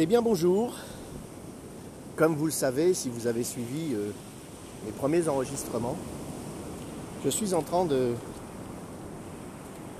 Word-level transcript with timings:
Eh 0.00 0.06
bien 0.06 0.22
bonjour. 0.22 0.74
Comme 2.14 2.36
vous 2.36 2.44
le 2.44 2.52
savez, 2.52 2.94
si 2.94 3.08
vous 3.08 3.26
avez 3.26 3.42
suivi 3.42 3.94
euh, 3.94 4.12
mes 4.86 4.92
premiers 4.92 5.28
enregistrements, 5.28 5.96
je 7.24 7.28
suis 7.30 7.52
en 7.52 7.62
train 7.62 7.84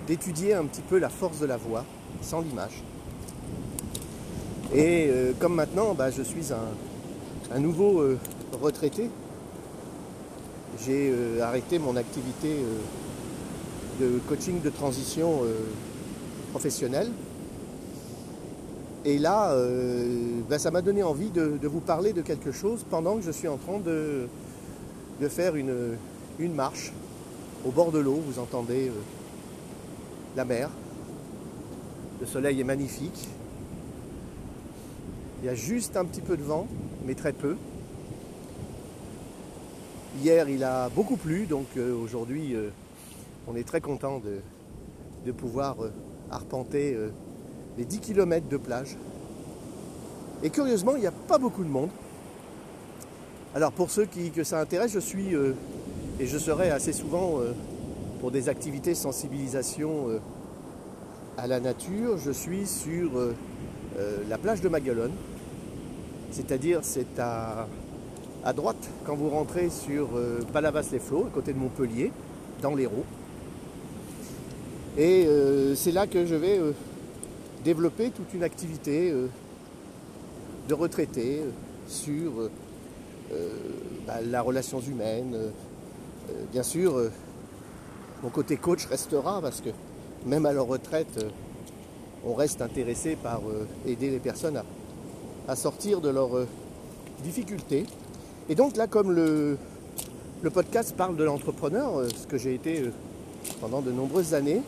d'étudier 0.07 0.55
un 0.55 0.67
petit 0.67 0.83
peu 0.83 0.99
la 0.99 1.09
force 1.09 1.41
de 1.41 1.47
la 1.47 1.57
voix 1.57 1.85
sans 2.23 2.43
l'image. 2.43 2.85
Et 4.73 5.09
euh, 5.11 5.33
comme 5.37 5.57
maintenant, 5.57 5.95
bah, 5.95 6.13
je 6.13 6.23
suis 6.23 6.53
un, 6.53 7.59
nouveau 7.59 7.99
euh, 8.01 8.21
retraité, 8.53 9.11
j'ai 10.87 11.13
arrêté 11.43 11.81
mon 11.81 11.97
activité 11.97 12.55
de 14.01 14.21
coaching 14.29 14.61
de 14.63 14.71
transition 14.71 15.41
professionnelle. 16.53 17.11
Et 19.09 19.17
là, 19.17 19.53
euh, 19.53 20.43
bah, 20.51 20.59
ça 20.59 20.71
m'a 20.71 20.83
donné 20.83 21.03
envie 21.03 21.31
de, 21.31 21.67
vous 21.67 21.81
parler 21.81 22.13
de 22.13 22.21
quelque 22.21 22.53
chose 22.53 22.85
pendant 22.91 23.17
que 23.17 23.23
je 23.23 23.31
suis 23.31 23.49
en 23.49 23.57
train 23.57 23.79
de, 23.79 24.29
faire 25.31 25.57
une, 25.57 25.97
marche 26.55 26.93
au 27.65 27.71
bord 27.71 27.91
de 27.91 28.01
l'eau. 28.01 28.21
Vous 28.27 28.39
entendez 28.39 28.89
euh, 28.89 28.93
la 30.37 30.45
mer. 30.45 30.69
Le 32.21 32.27
soleil 32.27 32.61
est 32.61 32.65
magnifique. 32.65 33.31
Il 35.41 35.47
y 35.47 35.49
a 35.49 35.55
juste 35.55 35.97
un 35.97 36.05
petit 36.05 36.21
peu 36.21 36.37
de 36.37 36.43
vent, 36.43 36.67
mais 37.07 37.15
très 37.15 37.33
peu. 37.33 37.57
Hier, 40.21 40.51
il 40.51 40.65
a 40.65 40.91
beaucoup 40.91 41.17
plu, 41.17 41.47
donc 41.47 41.69
euh, 41.79 41.95
aujourd'hui, 41.95 42.55
on 43.47 43.57
est 43.57 43.67
très 43.67 43.81
content 43.81 44.21
de, 44.21 45.33
pouvoir 45.33 45.77
arpenter 46.31 46.95
les 47.79 47.85
10 47.85 48.01
km 48.01 48.49
de 48.49 48.57
plage. 48.57 48.97
Et 50.43 50.51
curieusement, 50.51 50.97
il 50.97 51.01
n'y 51.01 51.07
a 51.07 51.13
pas 51.13 51.39
beaucoup 51.39 51.63
de 51.63 51.69
monde. 51.69 51.91
Alors 53.55 53.73
pour 53.73 53.91
ceux 53.91 54.05
qui, 54.05 54.31
que 54.31 54.45
ça 54.45 54.61
intéresse, 54.61 54.93
je 54.93 54.99
suis 54.99 55.35
euh, 55.35 55.53
et 56.21 56.27
je 56.27 56.37
serai 56.37 56.71
assez 56.71 56.93
souvent 56.93 57.41
euh, 57.41 57.53
pour 58.21 58.31
des 58.31 58.49
activités 58.49 58.95
sensibilisation 58.95 60.09
euh, 60.09 60.19
à 61.39 61.47
la 61.47 61.61
nature. 61.61 62.19
Je 62.19 62.33
suis 62.33 62.67
sur 62.67 63.11
la 64.29 64.39
plage 64.39 64.61
de 64.61 64.69
Maguelone, 64.69 65.13
c'est-à-dire 66.31 66.81
c'est 66.83 67.19
à, 67.19 67.67
à 68.45 68.53
droite 68.53 68.89
quand 69.05 69.17
vous 69.17 69.29
rentrez 69.29 69.71
sur 69.71 70.11
Palavas-les-Flots, 70.53 71.27
à 71.27 71.35
côté 71.35 71.53
de 71.53 71.59
Montpellier, 71.59 72.13
dans 72.63 72.77
l'Hérault. 72.77 73.05
Et 74.97 75.29
c'est 75.75 75.91
là 75.91 76.07
que 76.07 76.27
je 76.27 76.35
vais 76.37 76.61
développer 77.69 78.09
toute 78.09 78.33
une 78.33 78.45
activité 78.45 79.11
euh, 79.11 79.27
de 80.71 80.75
retraité 80.75 81.41
euh, 81.41 81.51
sur 81.87 82.49
euh, 83.31 83.51
bah, 84.07 84.23
la 84.25 84.41
relation 84.41 84.81
humaine. 84.81 85.37
bien 86.51 86.63
sûr, 86.63 87.11
mon 88.23 88.31
côté 88.31 88.57
coach 88.57 88.87
restera 88.87 89.43
parce 89.43 89.61
que 89.61 89.69
même 90.25 90.47
à 90.47 90.53
leur 90.53 90.67
retraite, 90.67 91.27
on 92.25 92.33
reste 92.33 92.63
intéressé 92.63 93.17
par 93.17 93.43
aider 93.87 94.09
les 94.09 94.19
personnes 94.19 94.63
à, 95.47 95.57
sortir 95.57 96.01
de 96.01 96.09
leurs 96.09 96.47
difficultés. 97.23 97.85
Et 98.49 98.55
donc 98.55 98.77
là, 98.79 98.87
comme 98.87 99.13
le, 99.13 99.59
le 100.43 100.51
podcast 100.51 100.97
parle 100.97 101.17
de 101.17 101.25
l'entrepreneur, 101.25 102.09
ce 102.09 102.27
que 102.27 102.39
j'ai 102.39 102.55
été 102.55 102.91
pendant 103.61 103.83
de 103.83 103.93
nombreuses 103.93 104.33
années, 104.33 104.63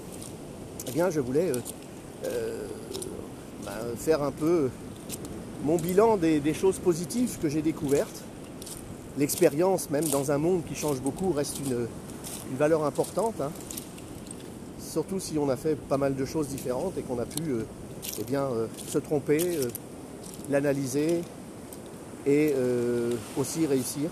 eh 0.87 0.93
bien, 0.93 1.09
je 1.09 1.21
voulais 1.21 1.51
bah, 3.65 3.73
faire 3.97 4.23
un 4.23 4.31
peu 4.31 4.71
mon 5.65 5.77
bilan 5.77 6.17
des, 6.17 6.55
choses 6.55 6.79
positives 6.79 7.39
que 7.41 7.49
j'ai 7.49 7.63
découvertes. 7.63 8.23
L'expérience, 9.19 9.91
même 9.91 10.07
dans 10.07 10.31
un 10.31 10.39
monde 10.39 10.63
qui 10.67 10.75
change 10.75 11.01
beaucoup, 11.01 11.33
reste 11.33 11.59
une, 11.61 11.87
une 12.51 12.57
valeur 12.57 12.85
importante. 12.85 13.41
hein. 13.41 13.51
Surtout 14.79 15.21
si 15.21 15.39
on 15.39 15.49
a 15.51 15.57
fait 15.57 15.77
pas 15.77 15.99
mal 15.99 16.17
de 16.17 16.25
choses 16.25 16.49
différentes 16.49 16.97
et 16.97 17.03
qu'on 17.03 17.19
a 17.19 17.27
pu 17.27 17.43
euh, 17.51 17.65
eh 18.19 18.25
bien, 18.25 18.43
euh, 18.45 18.67
se 18.89 18.99
tromper, 18.99 19.57
euh, 19.57 19.69
l'analyser 20.51 21.23
et 22.27 22.53
euh, 22.57 23.13
aussi 23.39 23.67
réussir. 23.67 24.11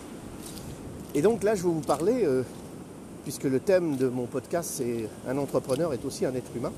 Et 1.14 1.22
donc 1.22 1.42
là, 1.42 1.54
je 1.54 1.62
vais 1.62 1.68
vous 1.68 1.80
parler, 1.80 2.24
euh, 2.24 2.42
puisque 3.24 3.44
le 3.44 3.60
thème 3.60 3.97
de 3.97 4.08
mon 4.08 4.26
podcast, 4.26 4.70
c'est 4.74 5.08
un 5.26 5.38
entrepreneur 5.38 5.92
est 5.94 6.04
aussi 6.04 6.26
un 6.26 6.34
être 6.34 6.54
humain. 6.54 6.72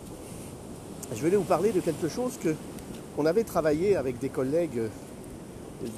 Je 1.15 1.23
vais 1.27 1.37
vous 1.37 1.43
parler 1.45 1.73
de 1.73 1.81
quelque 1.81 2.09
chose 2.09 2.33
que 2.43 2.55
qu'on 3.17 3.27
avait 3.27 3.43
travaillé 3.45 3.97
avec 3.97 4.19
des 4.21 4.29
collègues 4.29 4.79
euh, 4.79 4.89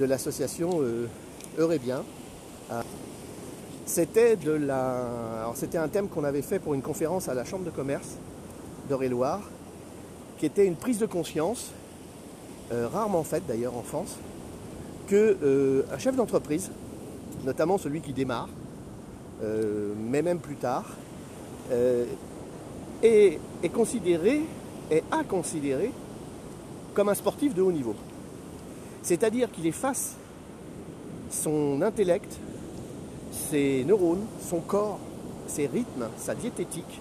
de 0.01 0.05
l'association 0.07 0.81
euh, 0.81 1.07
Heure 1.59 1.73
et 1.73 1.79
Bien. 1.79 2.03
à- 2.71 2.83
C'était 3.85 4.37
de 4.37 4.53
la, 4.53 5.53
c'était 5.55 5.77
un 5.79 5.89
thème 5.89 6.09
qu'on 6.09 6.25
avait 6.25 6.41
fait 6.43 6.59
pour 6.59 6.73
une 6.75 6.81
conférence 6.83 7.29
à 7.29 7.35
la 7.35 7.45
Chambre 7.45 7.65
de 7.65 7.71
commerce 7.71 8.09
d'Eure-et-Loire, 8.89 9.41
qui 10.39 10.47
était 10.47 10.65
une 10.67 10.77
prise 10.77 10.99
de 10.99 11.07
conscience, 11.07 11.73
euh, 12.73 12.89
rarement 12.89 13.23
faite 13.25 13.43
d'ailleurs 13.47 13.77
en 13.77 13.83
France, 13.83 14.17
que 15.09 15.37
euh, 15.43 15.83
un 15.93 15.99
chef 15.99 16.17
d'entreprise, 16.17 16.71
notamment 17.45 17.77
celui 17.77 18.01
qui 18.01 18.13
démarre, 18.15 18.49
euh, 19.43 19.93
mais 19.99 20.23
même 20.23 20.39
plus 20.39 20.57
tard, 20.57 20.87
euh, 21.71 22.07
est 23.03 23.39
considéré, 23.75 24.41
est 24.93 25.05
à 25.11 25.25
considérer 25.25 25.91
comme 26.95 27.09
un 27.09 27.15
sportif 27.15 27.55
de 27.55 27.63
haut 27.63 27.73
niveau. 27.73 27.95
C'est-à-dire 29.03 29.51
qu'il 29.51 29.67
efface 29.67 30.15
son 31.31 31.81
intellect, 31.83 32.39
ses 33.33 33.85
neurones, 33.85 34.27
son 34.49 34.61
corps, 34.61 34.99
ses 35.47 35.67
rythmes, 35.67 36.09
sa 36.19 36.35
diététique, 36.35 37.01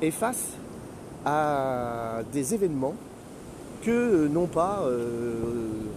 et 0.00 0.10
face 0.10 0.44
à 1.24 2.20
des 2.32 2.54
événements 2.54 2.94
que 3.82 4.28
n'ont 4.28 4.46
pas 4.46 4.82
euh, 4.84 5.34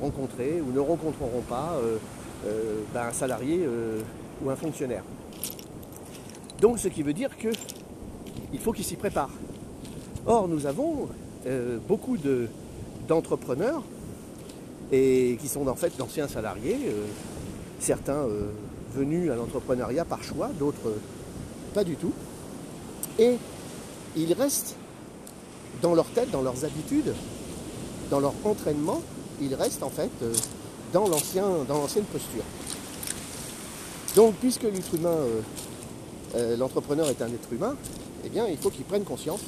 rencontrés 0.01 0.61
ou 0.61 0.72
ne 0.72 0.79
rencontreront 0.79 1.41
pas 1.47 1.75
euh, 1.75 1.97
euh, 2.47 2.81
ben, 2.94 3.07
un 3.09 3.13
salarié 3.13 3.67
ou 4.44 4.50
un 4.50 4.56
fonctionnaire. 4.56 5.03
Donc 6.59 6.79
ce 6.79 6.88
qui 6.88 7.03
veut 7.03 7.13
dire 7.13 7.38
que 7.38 7.50
il 8.51 8.59
faut 8.59 8.72
qu'il 8.72 8.85
s'y 8.85 8.96
prépare. 8.96 9.29
Or 10.25 10.47
nous 10.47 10.66
avons 10.66 11.07
euh, 11.47 11.78
beaucoup 11.88 12.18
de- 12.18 12.47
d'entrepreneurs 13.07 13.84
et 14.91 15.38
qui 15.41 15.47
sont 15.47 15.68
en 15.68 15.75
fait 15.75 15.96
d'anciens 15.97 16.28
salariés, 16.28 16.78
euh, 16.88 17.06
certains 17.80 18.13
euh, 18.13 18.50
venus 18.96 19.31
à 19.31 19.35
l'entrepreneuriat 19.35 20.06
par 20.06 20.24
choix, 20.24 20.50
d'autres 20.59 20.94
pas 21.74 21.84
du 21.84 21.96
tout. 21.96 22.12
Et 23.19 23.38
ils 24.16 24.34
restent 24.34 24.75
dans 25.81 25.94
leur 25.94 26.06
tête, 26.08 26.31
dans 26.31 26.41
leurs 26.41 26.66
habitudes, 26.66 27.13
dans 28.09 28.19
leur 28.19 28.34
entraînement, 28.44 29.02
ils 29.41 29.53
restent 29.56 29.84
en 29.84 29.90
fait 29.90 30.09
dans 30.91 31.08
l'ancien, 31.08 31.46
dans 31.68 31.75
l'ancienne 31.75 32.06
posture. 32.06 32.44
Donc, 34.16 34.34
puisque 34.41 34.63
l'être 34.63 34.96
humain, 34.96 35.18
l'entrepreneur 36.58 37.08
est 37.09 37.22
un 37.22 37.28
être 37.28 37.53
humain, 37.53 37.75
eh 38.25 38.29
bien, 38.29 38.47
il 38.47 38.58
faut 38.58 38.72
qu'il 38.72 38.84
prenne 38.84 39.03
conscience 39.03 39.41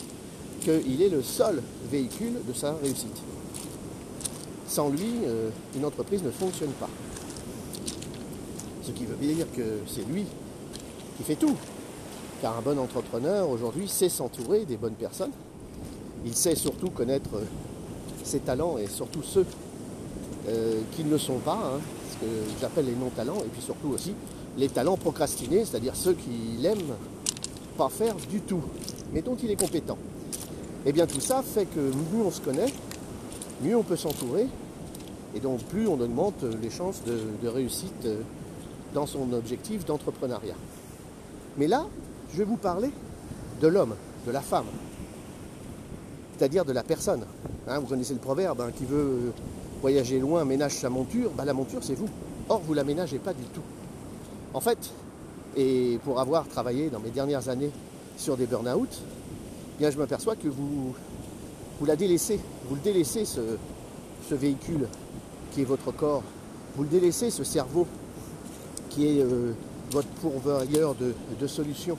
qu'il 0.62 1.02
est 1.02 1.10
le 1.10 1.22
seul 1.22 1.62
véhicule 1.92 2.34
de 2.48 2.54
sa 2.54 2.74
réussite. 2.74 3.18
Sans 4.68 4.90
lui, 4.90 5.10
euh, 5.26 5.50
une 5.76 5.86
entreprise 5.86 6.24
ne 6.24 6.32
fonctionne 6.32 6.72
pas. 6.72 6.90
Ce 8.84 8.92
qui 8.92 9.06
veut 9.06 9.16
dire 9.16 9.46
que 9.56 9.80
c'est 9.88 10.08
lui 10.08 10.26
qui 11.18 11.24
fait 11.24 11.36
tout. 11.36 11.56
Car 12.42 12.58
un 12.58 12.62
bon 12.62 12.80
entrepreneur, 12.80 13.50
aujourd'hui, 13.50 13.88
sait 13.88 14.10
s'entourer 14.10 14.66
des 14.66 14.78
bonnes 14.78 14.94
personnes. 14.94 15.32
Il 16.26 16.36
sait 16.36 16.56
surtout 16.56 16.90
connaître 16.90 17.36
euh, 17.36 17.46
ses 18.24 18.40
talents 18.40 18.78
et 18.78 18.88
surtout 18.88 19.24
ceux 19.24 19.46
euh, 20.48 20.82
qui 20.96 21.04
ne 21.04 21.12
le 21.12 21.18
sont 21.18 21.40
pas, 21.40 21.60
hein, 21.76 21.80
ce 22.12 22.26
que 22.26 22.32
j'appelle 22.60 22.86
les 22.86 22.96
non-talents, 22.96 23.40
et 23.46 23.50
puis 23.52 23.62
surtout 23.62 23.90
aussi 23.90 24.14
les 24.58 24.70
talents 24.70 24.98
procrastinés, 24.98 25.66
c'est-à-dire 25.66 25.96
ceux 25.96 26.14
qui 26.14 26.58
l'aiment 26.60 26.96
pas 27.78 27.90
faire 27.90 28.16
du 28.30 28.42
tout, 28.42 28.62
mais 29.14 29.22
dont 29.22 29.36
il 29.36 29.52
est 29.52 29.60
compétent. 29.60 29.98
Et 30.86 30.92
bien 30.92 31.06
tout 31.06 31.20
ça 31.20 31.44
fait 31.44 31.66
que 31.66 31.80
mieux 31.80 32.26
on 32.26 32.32
se 32.32 32.42
connaît, 32.42 32.74
mieux 33.62 33.76
on 33.76 33.84
peut 33.84 33.96
s'entourer, 33.96 34.48
et 35.36 35.40
donc 35.40 35.62
plus 35.66 35.88
on 35.88 36.00
augmente 36.00 36.44
les 36.62 36.70
chances 36.70 37.02
de, 37.06 37.48
réussite 37.48 38.06
euh, 38.06 38.22
dans 38.94 39.06
son 39.06 39.32
objectif 39.34 39.86
d'entrepreneuriat. 39.86 40.56
Mais 41.58 41.68
là, 41.68 41.86
je 42.34 42.38
vais 42.40 42.44
vous 42.44 42.58
parler 42.58 42.90
de 43.62 43.68
l'homme, 43.68 43.96
de 44.26 44.32
la 44.32 44.42
femme, 44.42 44.66
c'est-à-dire 46.38 46.66
de 46.66 46.74
la 46.74 46.84
personne. 46.84 47.26
Hein, 47.68 47.80
vous 47.80 47.88
connaissez 47.88 48.14
le 48.14 48.20
proverbe, 48.20 48.62
hein, 48.62 48.72
qui 48.76 48.86
veut 48.86 49.32
voyager 49.82 50.20
loin 50.20 50.46
ménage 50.46 50.74
sa 50.74 50.90
monture, 50.90 51.30
bah, 51.32 51.46
la 51.46 51.54
monture 51.54 51.84
c'est 51.84 51.96
vous. 51.96 52.10
Or, 52.50 52.62
vous 52.66 52.74
la 52.74 52.84
ménagez 52.84 53.20
pas 53.20 53.34
du 53.34 53.44
tout. 53.54 53.62
En 54.54 54.60
fait, 54.60 54.92
et 55.56 56.00
pour 56.04 56.20
avoir 56.20 56.48
travaillé 56.48 56.90
dans 56.90 57.00
mes 57.00 57.12
dernières 57.12 57.50
années 57.50 57.72
sur 58.18 58.36
des 58.36 58.46
burn-out, 58.46 58.90
eh 58.90 59.21
je 59.90 59.98
m'aperçois 59.98 60.36
que 60.36 60.48
vous, 60.48 60.94
vous 61.80 61.86
la 61.86 61.96
délaissez, 61.96 62.40
vous 62.68 62.76
le 62.76 62.82
délaissez 62.82 63.26
ce, 63.26 63.42
véhicule 64.34 64.88
qui 65.52 65.62
est 65.62 65.66
votre 65.66 65.92
corps, 65.92 66.24
vous 66.78 66.84
le 66.84 66.90
délaissez, 66.90 67.32
ce 67.32 67.44
cerveau 67.44 67.86
qui 68.90 69.06
est 69.08 69.22
euh, 69.22 69.52
votre 69.92 70.08
pourvoyeur 70.08 70.96
de, 70.96 71.14
de 71.38 71.48
solutions. 71.48 71.98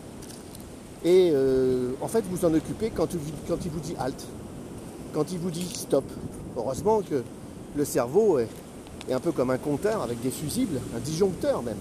Et 1.04 1.30
euh, 1.34 1.92
en 2.00 2.08
fait, 2.08 2.24
vous 2.30 2.44
en 2.44 2.54
occupez 2.54 2.90
quand, 2.90 3.08
quand 3.48 3.58
il 3.64 3.70
vous 3.70 3.80
dit 3.80 3.94
halt, 3.98 4.24
quand 5.12 5.32
il 5.32 5.38
vous 5.38 5.50
dit 5.50 5.68
stop. 5.74 6.04
Heureusement 6.56 7.02
que 7.02 7.22
le 7.76 7.84
cerveau 7.84 8.38
est, 8.38 8.48
un 9.10 9.20
peu 9.20 9.32
comme 9.32 9.50
un 9.50 9.58
compteur 9.58 10.00
avec 10.02 10.20
des 10.22 10.30
fusibles, 10.30 10.78
un 10.96 11.00
disjoncteur 11.00 11.62
même. 11.62 11.76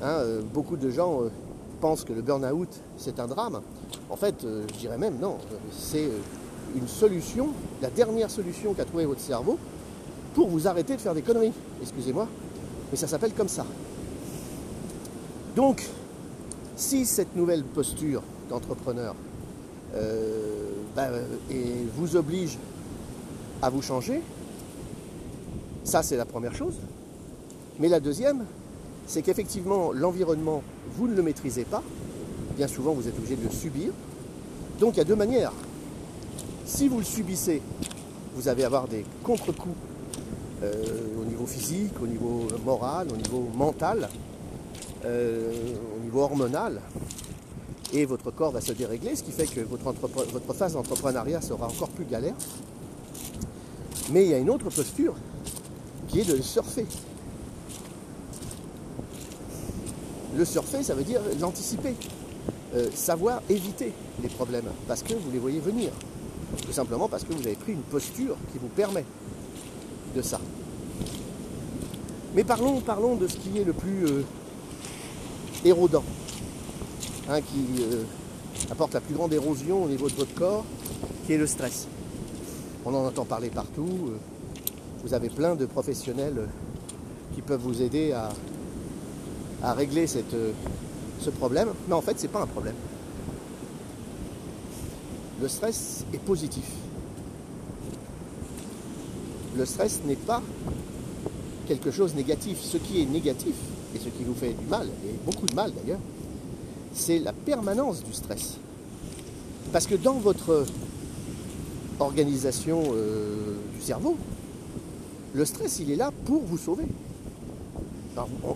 Hein, 0.00 0.18
euh, 0.20 0.40
beaucoup 0.54 0.76
de 0.76 0.90
gens 0.90 1.22
pensent 1.80 2.04
que 2.04 2.12
le 2.12 2.22
burn-out 2.22 2.68
c'est 2.96 3.20
un 3.20 3.26
drame. 3.26 3.60
En 4.10 4.16
fait, 4.16 4.44
euh, 4.44 4.64
je 4.74 4.78
dirais 4.78 4.98
même 4.98 5.18
non, 5.18 5.38
c'est 5.72 6.04
euh, 6.04 6.18
une 6.76 6.88
solution, 6.88 7.48
la 7.80 7.90
dernière 7.90 8.30
solution 8.30 8.74
qu'a 8.74 8.84
trouvé 8.84 9.06
votre 9.06 9.20
cerveau 9.20 9.58
pour 10.34 10.48
vous 10.48 10.68
arrêter 10.68 10.96
de 10.96 11.00
faire 11.00 11.14
des 11.14 11.22
conneries. 11.22 11.52
Excusez-moi, 11.82 12.28
mais 12.90 12.96
ça 12.96 13.06
s'appelle 13.08 13.32
comme 13.32 13.48
ça. 13.48 13.64
Donc, 15.56 15.86
si 16.76 17.06
cette 17.06 17.34
nouvelle 17.34 17.64
posture 17.64 18.22
d'entrepreneur 18.48 19.14
euh, 19.94 20.70
bah, 20.94 21.08
vous 21.96 22.16
oblige 22.16 22.58
à 23.62 23.70
vous 23.70 23.82
changer, 23.82 24.22
ça 25.84 26.02
c'est 26.02 26.16
la 26.16 26.26
première 26.26 26.54
chose. 26.54 26.74
Mais 27.78 27.88
la 27.88 28.00
deuxième, 28.00 28.44
c'est 29.08 29.22
qu'effectivement 29.22 29.90
l'environnement, 29.92 30.62
vous 30.96 31.08
ne 31.08 31.14
le 31.16 31.22
maîtrisez 31.22 31.64
pas. 31.64 31.82
Bien 32.56 32.68
souvent, 32.68 32.92
vous 32.92 33.08
êtes 33.08 33.16
obligé 33.16 33.36
de 33.36 33.42
le 33.42 33.50
subir. 33.50 33.90
Donc 34.78 34.94
il 34.94 34.98
y 34.98 35.00
a 35.00 35.04
deux 35.04 35.16
manières. 35.16 35.52
Si 36.66 36.88
vous 36.88 36.98
le 36.98 37.04
subissez, 37.04 37.62
vous 38.34 38.48
allez 38.48 38.62
avoir 38.62 38.86
des 38.86 39.04
contre-coups 39.24 39.74
euh, 40.62 40.84
au 41.20 41.24
niveau 41.24 41.46
physique, 41.46 41.94
au 42.02 42.06
niveau 42.06 42.46
moral, 42.64 43.08
au 43.12 43.16
niveau 43.16 43.48
mental, 43.56 44.08
euh, 45.04 45.52
au 45.96 46.04
niveau 46.04 46.20
hormonal. 46.20 46.80
Et 47.94 48.04
votre 48.04 48.30
corps 48.30 48.52
va 48.52 48.60
se 48.60 48.72
dérégler, 48.72 49.16
ce 49.16 49.22
qui 49.22 49.32
fait 49.32 49.46
que 49.46 49.60
votre, 49.60 49.90
votre 49.90 50.52
phase 50.52 50.74
d'entrepreneuriat 50.74 51.40
sera 51.40 51.66
encore 51.66 51.88
plus 51.88 52.04
galère. 52.04 52.34
Mais 54.12 54.24
il 54.24 54.30
y 54.30 54.34
a 54.34 54.38
une 54.38 54.50
autre 54.50 54.68
posture 54.68 55.14
qui 56.08 56.20
est 56.20 56.28
de 56.28 56.42
surfer. 56.42 56.84
Le 60.38 60.44
surfer, 60.44 60.84
ça 60.84 60.94
veut 60.94 61.02
dire 61.02 61.20
l'anticiper, 61.40 61.96
euh, 62.72 62.88
savoir 62.94 63.42
éviter 63.50 63.92
les 64.22 64.28
problèmes, 64.28 64.68
parce 64.86 65.02
que 65.02 65.12
vous 65.14 65.32
les 65.32 65.40
voyez 65.40 65.58
venir. 65.58 65.90
Tout 66.64 66.70
simplement 66.70 67.08
parce 67.08 67.24
que 67.24 67.32
vous 67.32 67.44
avez 67.44 67.56
pris 67.56 67.72
une 67.72 67.82
posture 67.82 68.36
qui 68.52 68.58
vous 68.58 68.68
permet 68.68 69.04
de 70.14 70.22
ça. 70.22 70.40
Mais 72.36 72.44
parlons, 72.44 72.80
parlons 72.80 73.16
de 73.16 73.26
ce 73.26 73.36
qui 73.36 73.58
est 73.58 73.64
le 73.64 73.72
plus 73.72 74.06
euh, 74.06 74.22
érodant, 75.64 76.04
hein, 77.28 77.40
qui 77.40 77.82
euh, 77.82 78.04
apporte 78.70 78.94
la 78.94 79.00
plus 79.00 79.16
grande 79.16 79.32
érosion 79.32 79.82
au 79.82 79.88
niveau 79.88 80.08
de 80.08 80.14
votre 80.14 80.34
corps, 80.34 80.64
qui 81.26 81.32
est 81.32 81.38
le 81.38 81.48
stress. 81.48 81.88
On 82.86 82.94
en 82.94 83.04
entend 83.04 83.24
parler 83.24 83.48
partout. 83.50 84.12
vous 85.02 85.14
avez 85.14 85.30
plein 85.30 85.56
de 85.56 85.66
professionnels 85.66 86.48
qui 87.34 87.42
peuvent 87.42 87.60
vous 87.60 87.82
aider 87.82 88.12
à, 88.12 88.28
à 89.62 89.74
régler 89.74 90.06
euh, 90.34 90.52
ce 91.20 91.30
problème. 91.30 91.68
Mais 91.88 91.94
en 91.94 92.00
fait, 92.00 92.18
ce 92.18 92.22
n'est 92.22 92.32
pas 92.32 92.42
un 92.42 92.46
problème. 92.46 92.74
Le 95.40 95.48
stress 95.48 96.04
est 96.12 96.18
positif. 96.18 96.64
Le 99.56 99.64
stress 99.64 100.00
n'est 100.04 100.16
pas 100.16 100.42
quelque 101.66 101.90
chose 101.90 102.12
de 102.12 102.18
négatif. 102.18 102.58
Ce 102.60 102.76
qui 102.76 103.02
est 103.02 103.06
négatif, 103.06 103.54
et 103.94 103.98
ce 103.98 104.08
qui 104.08 104.24
vous 104.24 104.34
fait 104.34 104.52
du 104.52 104.66
mal, 104.66 104.88
et 105.06 105.14
beaucoup 105.24 105.46
de 105.46 105.54
mal 105.54 105.72
d'ailleurs, 105.72 106.00
c'est 106.92 107.18
la 107.18 107.32
permanence 107.32 108.02
du 108.02 108.12
stress. 108.12 108.56
Parce 109.72 109.86
que 109.86 109.94
dans 109.94 110.14
votre 110.14 110.64
organisation 112.00 112.82
euh, 112.92 113.56
du 113.74 113.84
cerveau, 113.84 114.16
le 115.34 115.44
stress, 115.44 115.78
il 115.80 115.90
est 115.90 115.96
là 115.96 116.10
pour 116.24 116.42
vous 116.42 116.58
sauver. 116.58 116.84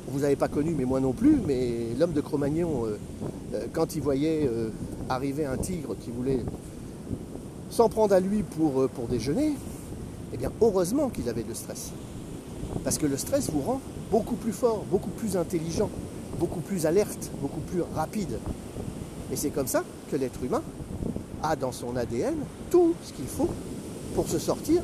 Vous 0.08 0.20
n'avez 0.20 0.37
pas 0.37 0.49
connu, 0.49 0.75
mais 0.76 0.84
moi 0.84 1.00
non 1.00 1.12
plus, 1.12 1.38
mais 1.46 1.88
l'homme 1.99 2.12
de 2.12 2.20
Cro-Magnon, 2.20 2.87
euh, 2.87 2.99
euh, 3.54 3.66
quand 3.72 3.94
il 3.94 4.02
voyait 4.02 4.49
euh, 4.49 4.70
arriver 5.08 5.44
un 5.44 5.56
tigre 5.56 5.94
qui 6.00 6.10
voulait 6.10 6.40
s'en 7.70 7.88
prendre 7.88 8.14
à 8.14 8.20
lui 8.20 8.43
pour, 8.43 8.88
pour 8.88 9.06
déjeuner, 9.06 9.52
eh 10.32 10.37
bien, 10.37 10.50
heureusement 10.60 11.08
qu'il 11.10 11.28
avait 11.28 11.44
le 11.46 11.54
stress. 11.54 11.93
Parce 12.84 12.99
que 12.99 13.06
le 13.06 13.16
stress 13.16 13.50
vous 13.50 13.60
rend 13.60 13.81
beaucoup 14.10 14.34
plus 14.34 14.52
fort, 14.52 14.84
beaucoup 14.90 15.10
plus 15.10 15.37
intelligent, 15.37 15.90
beaucoup 16.38 16.60
plus 16.60 16.87
alerte, 16.87 17.31
beaucoup 17.40 17.60
plus 17.60 17.82
rapide. 17.94 18.38
Et 19.31 19.37
c'est 19.37 19.50
comme 19.50 19.66
ça 19.66 19.84
que 20.10 20.16
l'être 20.16 20.43
humain 20.43 20.62
a 21.43 21.56
dans 21.56 21.72
son 21.72 21.96
ADN 21.96 22.34
tout 22.70 22.94
ce 23.02 23.12
qu'il 23.12 23.26
faut 23.26 23.49
pour 24.14 24.28
se 24.28 24.38
sortir 24.38 24.82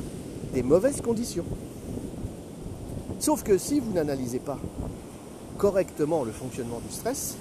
des 0.55 0.63
mauvaises 0.63 1.01
conditions. 1.01 1.45
Sauf 3.21 3.43
que 3.43 3.59
si 3.59 3.81
vous 3.81 3.93
n'analysez 3.93 4.39
pas 4.39 4.59
correctement 5.57 6.25
le 6.25 6.33
fonctionnement 6.33 6.81
du 6.87 6.95
stress, 6.95 7.37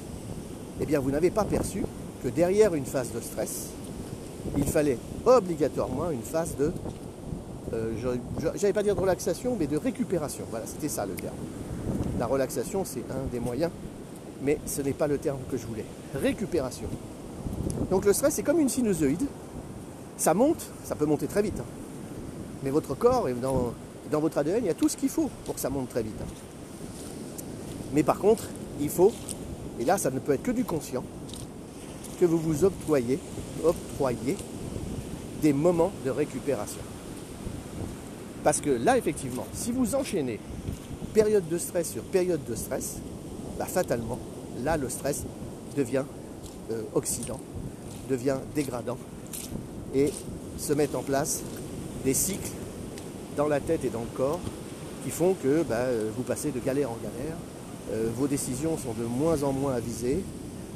eh 0.81 0.85
bien 0.85 1.00
vous 1.00 1.12
n'avez 1.12 1.29
pas 1.29 1.44
perçu 1.44 1.83
que 2.24 2.29
derrière 2.29 2.74
une 2.74 2.85
phase 2.85 3.12
de 3.12 3.21
stress, 3.21 3.68
il 4.57 4.65
fallait 4.65 4.97
obligatoirement 5.25 6.09
une 6.09 6.21
phase 6.21 6.56
de, 6.57 6.71
euh, 7.74 7.94
je 8.01 8.47
n'allais 8.47 8.74
pas 8.74 8.83
dire 8.83 8.95
de 8.95 9.01
relaxation, 9.01 9.56
mais 9.59 9.68
de 9.68 9.77
récupération. 9.77 10.45
Voilà, 10.50 10.65
c'était 10.65 10.89
ça 10.89 11.06
le 11.06 11.13
terme. 11.13 11.35
La 12.18 12.25
relaxation, 12.25 12.83
c'est 12.83 13.03
un 13.12 13.31
des 13.31 13.39
moyens, 13.39 13.71
mais 14.41 14.57
ce 14.65 14.81
n'est 14.81 14.94
pas 14.94 15.07
le 15.07 15.19
terme 15.19 15.39
que 15.51 15.57
je 15.57 15.68
voulais. 15.68 15.85
Récupération. 16.15 16.88
Donc 17.91 18.06
le 18.06 18.13
stress, 18.13 18.33
c'est 18.33 18.44
comme 18.44 18.59
une 18.59 18.69
sinusoïde. 18.69 19.25
Ça 20.18 20.33
monte, 20.33 20.65
ça 20.83 20.95
peut 20.95 21.06
monter 21.06 21.27
très 21.27 21.44
vite. 21.44 21.59
hein. 21.59 21.65
Mais 22.63 22.71
votre 22.71 22.95
corps, 22.95 23.29
et 23.29 23.33
dans, 23.33 23.74
dans 24.12 24.19
votre 24.19 24.38
ADN, 24.38 24.63
il 24.63 24.68
y 24.68 24.69
a 24.69 24.74
tout 24.74 24.89
ce 24.89 24.98
qu'il 24.98 25.09
faut 25.09 25.30
pour 25.45 25.56
que 25.56 25.59
ça 25.59 25.69
monte 25.69 25.89
très 25.89 26.04
vite. 26.04 26.19
Mais 27.94 28.04
par 28.04 28.19
contre, 28.19 28.45
il 28.80 28.89
faut, 28.89 29.13
et 29.80 29.86
là 29.86 29.98
ça 29.98 30.12
ne 30.12 30.19
peut 30.19 30.33
être 30.33 30.44
que 30.44 30.51
du 30.51 30.63
conscient, 30.63 31.04
que 32.19 32.25
vous 32.25 32.38
vous 32.38 32.63
octroyez, 32.63 33.19
octroyez 33.63 34.38
des 35.42 35.54
moments 35.54 35.92
de 36.06 36.09
récupération. 36.09 36.82
Parce 38.43 38.62
que 38.62 38.70
là, 38.70 38.98
effectivement, 38.98 39.46
si 39.53 39.72
vous 39.72 39.96
enchaînez 39.96 40.39
période 41.13 41.48
de 41.50 41.58
stress 41.58 41.91
sur 41.91 42.03
période 42.03 42.43
de 42.48 42.55
stress, 42.55 42.98
bah, 43.58 43.65
fatalement, 43.65 44.20
là, 44.63 44.77
le 44.77 44.89
stress 44.89 45.24
devient 45.75 46.03
euh, 46.72 46.82
oxydant, 46.93 47.39
devient 48.10 48.38
dégradant 48.55 48.98
et 49.93 50.12
se 50.58 50.74
mettent 50.74 50.96
en 50.96 51.01
place 51.01 51.41
des 52.03 52.13
cycles 52.13 52.51
dans 53.38 53.48
la 53.48 53.60
tête 53.62 53.86
et 53.86 53.89
dans 53.89 54.01
le 54.01 54.17
corps 54.17 54.39
qui 55.06 55.12
font 55.12 55.36
que 55.41 55.62
bah, 55.63 55.75
euh, 55.75 56.10
vous 56.17 56.24
passez 56.24 56.51
de 56.51 56.60
galère 56.60 56.89
en 56.89 56.98
galère, 57.01 57.38
euh, 57.94 58.10
vos 58.17 58.27
décisions 58.27 58.77
sont 58.77 58.94
de 59.00 59.06
moins 59.06 59.44
en 59.44 59.53
moins 59.53 59.75
avisées, 59.75 60.24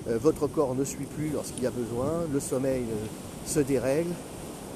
euh, 0.07 0.17
votre 0.21 0.47
corps 0.47 0.75
ne 0.75 0.85
suit 0.85 1.05
plus 1.17 1.29
lorsqu'il 1.33 1.63
y 1.63 1.67
a 1.67 1.71
besoin, 1.71 2.11
le 2.31 2.39
sommeil 2.39 2.83
se 3.45 3.59
dérègle 3.59 4.11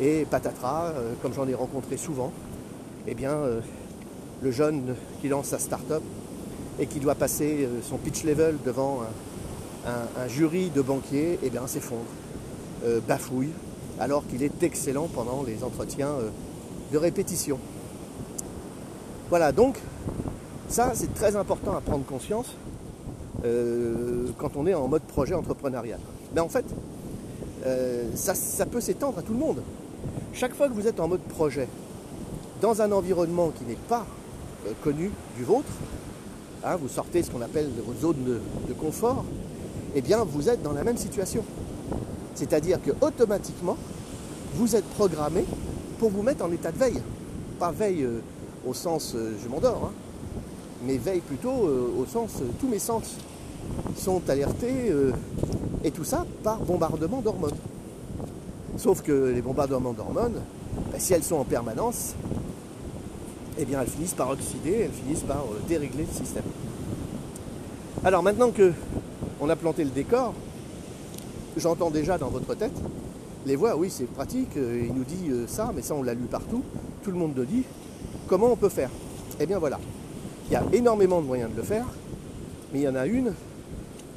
et 0.01 0.25
patatras, 0.29 0.91
comme 1.21 1.33
j'en 1.33 1.47
ai 1.47 1.53
rencontré 1.53 1.95
souvent, 1.95 2.33
eh 3.07 3.13
bien, 3.13 3.37
le 4.41 4.51
jeune 4.51 4.93
qui 5.21 5.29
lance 5.29 5.45
sa 5.45 5.59
start-up 5.59 6.01
et 6.79 6.85
qui 6.87 6.99
doit 6.99 7.15
passer 7.15 7.69
son 7.87 7.95
pitch 7.95 8.25
level 8.25 8.57
devant 8.65 9.03
un, 9.87 10.21
un- 10.21 10.27
jury 10.27 10.69
de 10.69 10.81
banquiers, 10.81 11.39
eh 11.43 11.49
bien, 11.49 11.65
s'effondre, 11.67 12.03
bafouille, 13.07 13.51
alors 13.97 14.27
qu'il 14.27 14.43
est 14.43 14.63
excellent 14.63 15.07
pendant 15.07 15.43
les 15.47 15.63
entretiens 15.63 16.11
de 16.91 16.97
répétition. 16.97 17.57
Voilà, 19.37 19.51
donc, 19.51 19.75
ça, 20.69 20.93
c'est 20.93 21.13
très 21.13 21.35
important 21.35 21.75
à 21.75 21.81
prendre 21.81 22.05
conscience 22.05 22.45
euh, 23.43 24.27
quand 24.37 24.55
on 24.55 24.65
est 24.65 24.73
en 24.73 24.87
mode 24.87 25.01
projet 25.01 25.33
entrepreneurial. 25.33 25.99
Mais 26.33 26.39
en 26.39 26.47
fait, 26.47 26.63
euh, 27.65 28.05
ça, 28.15 28.65
peut 28.65 28.79
s'étendre 28.79 29.19
à 29.19 29.21
tout 29.21 29.33
le 29.33 29.39
monde. 29.39 29.61
Chaque 30.31 30.55
fois 30.55 30.69
que 30.69 30.73
vous 30.73 30.87
êtes 30.87 31.01
en 31.01 31.09
mode 31.09 31.19
projet, 31.19 31.67
dans 32.61 32.81
un 32.81 32.93
environnement 32.93 33.49
qui 33.49 33.65
n'est 33.65 33.75
pas 33.75 34.05
euh, 34.67 34.71
connu 34.85 35.11
du 35.35 35.43
vôtre, 35.43 35.67
hein, 36.63 36.77
vous 36.77 36.87
sortez 36.87 37.21
ce 37.21 37.29
qu'on 37.29 37.41
appelle 37.41 37.69
votre 37.85 37.99
zone 37.99 38.39
de, 38.69 38.73
confort, 38.73 39.25
eh 39.95 40.01
bien 40.01 40.23
vous 40.23 40.47
êtes 40.47 40.63
dans 40.63 40.71
la 40.71 40.85
même 40.85 40.95
situation. 40.95 41.43
C'est-à-dire 42.35 42.81
que 42.81 42.91
automatiquement, 43.01 43.75
vous 44.53 44.77
êtes 44.77 44.85
programmé 44.91 45.43
pour 45.99 46.09
vous 46.09 46.21
mettre 46.21 46.45
en 46.45 46.51
état 46.53 46.71
de 46.71 46.77
veille. 46.77 47.01
Pas 47.59 47.73
veille 47.73 48.07
au 48.65 48.73
sens 48.73 49.13
euh, 49.15 49.33
je 49.41 49.47
m'endors, 49.49 49.81
hein, 49.85 49.91
mais 50.85 50.97
veille 50.97 51.21
plutôt 51.21 51.67
euh, 51.67 51.89
au 51.99 52.05
sens 52.05 52.31
euh, 52.41 52.45
tous 52.59 52.67
mes 52.67 52.79
sens 52.79 53.15
sont 53.97 54.21
alertés 54.29 54.93
et 55.83 55.89
tout 55.89 56.03
ça 56.03 56.23
par 56.43 56.59
bombardement 56.59 57.19
d'hormones. 57.21 57.55
Sauf 58.77 59.01
que 59.01 59.31
les 59.33 59.41
bombardements 59.41 59.93
d'hormones, 59.93 60.39
ben, 60.91 60.99
si 60.99 61.13
elles 61.13 61.23
sont 61.23 61.37
en 61.37 61.45
permanence, 61.45 62.13
eh 63.57 63.65
bien 63.65 63.81
elles 63.81 63.87
finissent 63.87 64.13
par 64.13 64.29
oxyder, 64.29 64.81
elles 64.81 64.91
finissent 64.91 65.23
par 65.23 65.45
dérégler 65.67 66.05
le 66.07 66.15
système. 66.15 66.43
Alors 68.03 68.21
maintenant 68.21 68.51
que 68.51 68.71
on 69.41 69.49
a 69.49 69.55
planté 69.55 69.83
le 69.83 69.89
décor, 69.89 70.35
j'entends 71.57 71.89
déjà 71.89 72.19
dans 72.19 72.29
votre 72.29 72.53
tête 72.53 72.75
les 73.47 73.55
voix, 73.55 73.75
oui 73.75 73.89
c'est 73.89 74.05
pratique, 74.05 74.55
il 74.55 74.93
nous 74.93 75.05
dit 75.05 75.31
ça, 75.47 75.71
mais 75.75 75.81
ça 75.81 75.95
on 75.95 76.03
l'a 76.03 76.13
lu 76.13 76.27
partout, 76.29 76.61
tout 77.03 77.09
le 77.09 77.17
monde 77.17 77.35
le 77.35 77.45
dit, 77.45 77.63
comment 78.27 78.51
on 78.51 78.55
peut 78.55 78.69
faire? 78.69 78.89
Eh 79.39 79.45
bien 79.45 79.59
voilà, 79.59 79.79
il 80.47 80.53
y 80.53 80.55
a 80.55 80.63
énormément 80.73 81.21
de 81.21 81.27
moyens 81.27 81.51
de 81.51 81.57
le 81.57 81.63
faire, 81.63 81.85
mais 82.71 82.79
il 82.79 82.83
y 82.83 82.87
en 82.87 82.95
a 82.95 83.05
une 83.05 83.33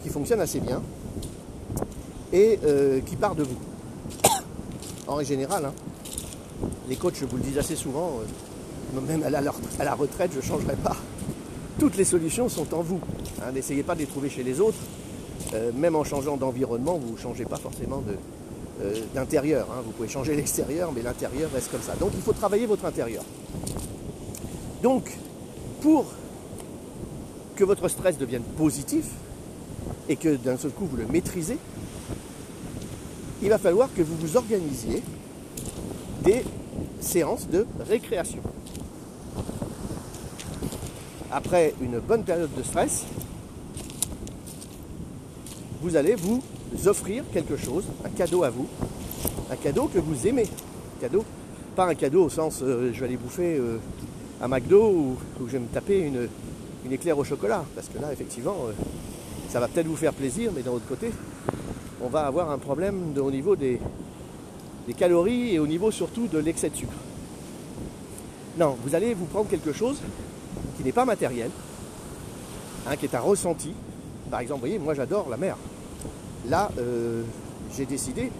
qui 0.03 0.09
fonctionne 0.09 0.41
assez 0.41 0.61
bien 0.61 0.83
et 2.33 2.59
qui 3.07 3.17
part 3.17 3.35
de 3.35 3.45
vous. 3.45 3.59
En 5.09 5.23
général, 5.23 5.65
hein, 5.65 5.73
les 6.89 6.97
coachs, 6.97 7.17
je 7.19 7.25
vous 7.25 7.39
le 7.39 7.43
dis 7.43 7.59
assez 7.59 7.77
souvent, 7.77 8.21
même 9.07 9.23
à 9.23 9.31
la, 9.31 9.95
retraite, 9.95 10.31
je 10.33 10.39
ne 10.39 10.43
changerai 10.43 10.77
pas. 10.77 10.97
Toutes 11.79 11.97
les 11.97 12.05
solutions 12.05 12.49
sont 12.49 12.75
en 12.75 12.83
vous. 12.83 13.01
Hein. 13.43 13.53
N'essayez 13.53 13.83
pas 13.83 13.95
de 13.95 14.01
les 14.01 14.07
trouver 14.07 14.29
chez 14.29 14.43
les 14.43 14.61
autres. 14.61 14.79
Euh, 15.55 15.71
même 15.75 15.97
en 15.97 16.05
changeant 16.05 16.37
d'environnement, 16.37 16.99
vous 16.99 17.13
ne 17.13 17.19
changez 17.19 17.45
pas 17.45 17.57
forcément 17.57 18.03
euh, 18.83 18.95
d'intérieur. 19.15 19.69
Hein. 19.71 19.83
Vous 19.85 19.93
pouvez 19.93 20.09
changer 20.09 20.35
l'extérieur, 20.37 20.91
mais 20.95 21.03
l'intérieur 21.03 21.51
reste 21.53 21.71
comme 21.71 21.83
ça. 21.83 21.95
Donc 22.01 22.11
il 22.15 22.23
faut 22.23 22.33
travailler 22.33 22.67
votre 22.67 22.85
intérieur. 22.85 23.23
Donc, 24.83 25.17
pour 25.81 26.07
que 27.57 27.65
votre 27.65 27.89
stress 27.89 28.19
devienne 28.19 28.43
positif 28.43 29.07
et 30.09 30.17
que 30.17 30.37
d'un 30.37 30.57
seul 30.57 30.71
coup 30.71 30.87
vous 30.87 30.97
le 30.97 31.07
maîtrisez, 31.07 31.59
il 33.43 33.49
va 33.49 33.59
falloir 33.59 33.89
que 33.95 34.03
vous 34.03 34.17
vous 34.17 34.37
organisiez 34.37 35.03
des 36.25 36.45
séances 37.01 37.49
de 37.49 37.67
récréation 37.89 38.43
après 41.31 41.75
une 41.81 41.99
bonne 41.99 42.25
période 42.25 42.51
de 42.57 42.63
stress, 42.63 43.05
vous 45.83 45.97
allez 45.97 46.15
vous 46.15 46.43
offrir 46.87 47.25
quelque 47.33 47.57
chose, 47.57 47.85
un 48.05 48.09
cadeau 48.09 48.43
à 48.43 48.51
vous, 48.51 48.67
un 49.51 49.57
cadeau 49.57 49.87
que 49.87 49.99
vous 49.99 50.27
aimez. 50.27 50.47
Cadeau, 51.01 51.25
pas 51.77 51.87
un 51.87 51.95
cadeau 51.95 52.25
au 52.25 52.29
sens 52.29 52.61
euh, 52.63 52.91
je 52.93 53.01
vais 53.01 53.07
aller 53.07 53.17
bouffer 53.17 53.57
euh, 53.57 53.79
un 54.41 54.49
McDo 54.49 54.91
ou, 54.91 55.17
je 55.47 55.53
vais 55.53 55.59
me 55.59 55.67
taper 55.67 56.01
une, 56.01 56.29
une, 56.85 56.93
éclair 56.93 57.19
au 57.19 57.25
chocolat. 57.25 57.65
Parce 57.75 57.89
que 57.89 57.99
là, 57.99 58.13
effectivement, 58.13 58.57
euh, 58.69 58.73
ça 59.49 59.61
va 59.61 59.69
peut-être 59.69 59.87
vous 59.87 59.97
faire 59.97 60.13
plaisir, 60.13 60.53
mais 60.55 60.63
d'un 60.63 60.73
autre 60.73 60.87
côté, 60.89 61.11
on 62.01 62.09
va 62.09 62.27
avoir 62.27 62.51
un 62.51 62.59
problème 62.59 63.15
au 63.19 63.31
niveau 63.31 63.57
des, 63.57 63.81
des 64.87 64.95
calories 64.95 65.55
et 65.55 65.59
au 65.59 65.67
niveau 65.67 65.91
surtout 65.91 66.29
de 66.29 66.39
l'excès 66.39 66.71
de 66.71 66.77
sucre. 66.77 66.93
Non, 68.59 68.77
vous 68.85 68.95
allez 68.95 69.15
vous 69.15 69.27
prendre 69.27 69.49
quelque 69.49 69.73
chose 69.73 69.99
qui 70.77 70.85
n'est 70.85 70.93
pas 70.93 71.05
matériel, 71.05 71.51
hein, 72.87 72.97
qui 72.97 73.07
est 73.07 73.15
un 73.15 73.21
ressenti. 73.21 73.73
Par 74.31 74.41
exemple, 74.41 74.61
vous 74.61 74.67
voyez, 74.67 74.79
moi 74.79 74.95
j'adore 74.95 75.29
la 75.29 75.37
mer. 75.37 75.57
Là, 76.49 76.71
euh, 76.79 77.23
j'ai 77.77 77.87
décidé 77.87 78.31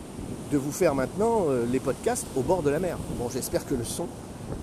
de 0.53 0.59
vous 0.59 0.73
faire 0.73 0.95
maintenant 0.95 1.47
euh, 1.49 1.67
les 1.71 1.81
podcasts 1.81 2.27
au 2.37 2.43
bord 2.43 2.63
de 2.63 2.71
la 2.71 2.79
mer. 2.79 2.97
Bon, 3.19 3.29
j'espère 3.29 3.67
que 3.67 3.75
le 3.75 3.85
son 3.85 4.07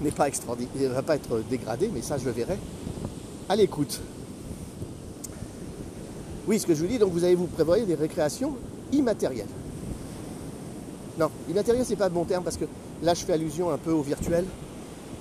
n'est 0.01 0.11
pas 0.11 0.27
extraordinaire, 0.27 0.71
ne 0.75 0.87
va 0.87 1.01
pas 1.01 1.15
être 1.15 1.41
dégradé, 1.49 1.89
mais 1.93 2.01
ça 2.01 2.17
je 2.17 2.25
le 2.25 2.31
verrai 2.31 2.57
à 3.49 3.55
l'écoute. 3.55 4.01
Oui, 6.47 6.59
ce 6.59 6.65
que 6.65 6.75
je 6.75 6.81
vous 6.81 6.87
dis, 6.87 6.99
donc 6.99 7.11
vous 7.11 7.23
allez 7.23 7.35
vous 7.35 7.47
prévoyer 7.47 7.85
des 7.85 7.95
récréations 7.95 8.55
immatérielles. 8.91 9.47
Non, 11.17 11.29
immatériel 11.49 11.85
c'est 11.85 11.95
pas 11.95 12.07
le 12.07 12.13
bon 12.13 12.25
terme 12.25 12.43
parce 12.43 12.57
que 12.57 12.65
là 13.01 13.13
je 13.13 13.23
fais 13.23 13.33
allusion 13.33 13.71
un 13.71 13.77
peu 13.77 13.91
au 13.91 14.01
virtuel. 14.01 14.45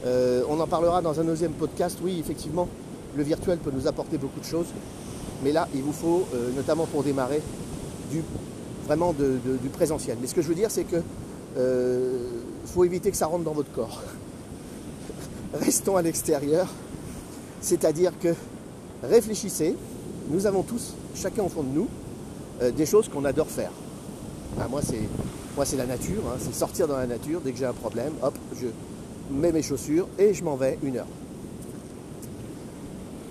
Euh, 0.07 0.43
on 0.49 0.61
en 0.61 0.67
parlera 0.67 1.01
dans 1.01 1.19
un 1.19 1.25
deuxième 1.25 1.53
podcast. 1.53 1.99
Oui, 2.03 2.19
effectivement, 2.21 2.69
le 3.17 3.23
virtuel 3.23 3.59
peut 3.59 3.71
nous 3.73 3.87
apporter 3.87 4.19
beaucoup 4.19 4.41
de 4.41 4.45
choses. 4.45 4.67
Mais 5.43 5.53
là, 5.53 5.69
il 5.75 5.83
vous 5.83 5.93
faut, 5.93 6.27
euh, 6.35 6.51
notamment 6.55 6.87
pour 6.87 7.03
démarrer, 7.03 7.41
du, 8.11 8.23
vraiment 8.87 9.15
du 9.15 9.69
présentiel. 9.71 10.19
Mais 10.21 10.27
ce 10.27 10.35
que 10.35 10.43
je 10.43 10.49
veux 10.49 10.55
dire, 10.55 10.71
c'est 10.71 10.85
que 10.85 10.97
euh, 11.57 12.29
faut 12.67 12.85
éviter 12.85 13.11
que 13.11 13.17
ça 13.17 13.27
rentre 13.27 13.45
dans 13.45 13.53
votre 13.53 13.73
corps. 13.73 14.03
Restons 15.55 15.97
à 15.97 16.03
l'extérieur. 16.03 16.69
C'est-à-dire 17.61 18.13
que 18.19 18.35
réfléchissez. 19.03 19.77
Nous 20.31 20.47
avons 20.47 20.63
tous, 20.63 20.95
chacun 21.15 21.43
au 21.43 21.49
fond 21.49 21.63
de 21.63 21.69
nous, 21.69 21.89
des 22.73 22.87
choses 22.87 23.09
qu'on 23.09 23.27
adore 23.27 23.49
faire. 23.49 23.73
Moi, 24.71 24.81
c'est 24.83 25.03
moi, 25.57 25.65
c'est 25.65 25.77
la 25.77 25.87
nature. 25.87 26.23
Hein. 26.27 26.37
c'est 26.39 26.55
sortir 26.55 26.89
dans 26.89 26.97
la 26.97 27.07
nature. 27.07 27.41
Dès 27.41 27.53
que 27.53 27.59
j'ai 27.59 27.67
un 27.67 27.73
problème, 27.73 28.13
hop, 28.23 28.35
je, 28.61 28.67
mets 29.31 29.53
mes 29.53 29.63
chaussures 29.63 30.07
et 30.19 30.35
je 30.35 30.45
m'en 30.45 30.57
vais 30.57 30.79
une 30.83 30.99
heure. 30.99 31.07